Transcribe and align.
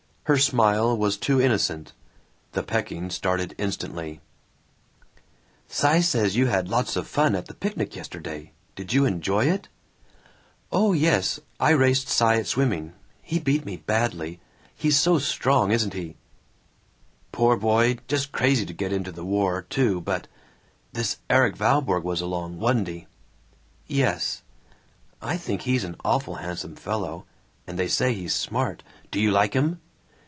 Her 0.25 0.37
smile 0.37 0.95
was 0.97 1.17
too 1.17 1.41
innocent. 1.41 1.91
The 2.53 2.63
pecking 2.63 3.09
started 3.09 3.53
instantly: 3.57 4.21
"Cy 5.67 5.99
says 5.99 6.37
you 6.37 6.45
had 6.45 6.69
lots 6.69 6.95
of 6.95 7.05
fun 7.05 7.35
at 7.35 7.47
the 7.47 7.53
picnic 7.53 7.97
yesterday. 7.97 8.53
Did 8.73 8.93
you 8.93 9.03
enjoy 9.03 9.47
it?" 9.47 9.67
"Oh 10.71 10.93
yes. 10.93 11.41
I 11.59 11.71
raced 11.71 12.07
Cy 12.07 12.35
at 12.37 12.47
swimming. 12.47 12.93
He 13.21 13.39
beat 13.39 13.65
me 13.65 13.75
badly. 13.75 14.39
He's 14.73 14.97
so 14.97 15.19
strong, 15.19 15.69
isn't 15.71 15.95
he!" 15.95 16.15
"Poor 17.33 17.57
boy, 17.57 17.97
just 18.07 18.31
crazy 18.31 18.65
to 18.65 18.73
get 18.73 18.93
into 18.93 19.11
the 19.11 19.25
war, 19.25 19.63
too, 19.63 19.99
but 19.99 20.29
This 20.93 21.17
Erik 21.29 21.57
Valborg 21.57 22.05
was 22.05 22.21
along, 22.21 22.57
wa'n't 22.57 22.87
he?" 22.87 23.05
"Yes." 23.85 24.43
"I 25.21 25.35
think 25.35 25.63
he's 25.63 25.83
an 25.83 25.97
awful 26.05 26.35
handsome 26.35 26.77
fellow, 26.77 27.25
and 27.67 27.77
they 27.77 27.89
say 27.89 28.13
he's 28.13 28.33
smart. 28.35 28.81
Do 29.11 29.19
you 29.19 29.29
like 29.31 29.53
him?" 29.55 29.81